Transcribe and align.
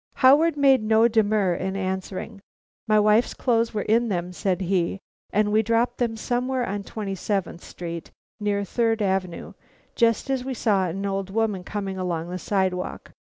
Howard 0.15 0.57
made 0.57 0.81
no 0.81 1.07
demur 1.07 1.53
in 1.53 1.75
answering. 1.75 2.41
"My 2.87 2.99
wife's 2.99 3.35
clothes 3.35 3.71
were 3.71 3.83
in 3.83 4.09
them," 4.09 4.33
said 4.33 4.61
he, 4.61 4.99
"and 5.31 5.51
we 5.51 5.61
dropped 5.61 5.99
them 5.99 6.17
somewhere 6.17 6.65
on 6.67 6.81
Twenty 6.81 7.13
seventh 7.13 7.63
Street 7.63 8.09
near 8.39 8.63
Third 8.63 9.03
Avenue, 9.03 9.53
just 9.95 10.31
as 10.31 10.43
we 10.43 10.55
saw 10.55 10.87
an 10.87 11.05
old 11.05 11.29
woman 11.29 11.63
coming 11.63 11.99
along 11.99 12.31
the 12.31 12.39
sidewalk. 12.39 13.13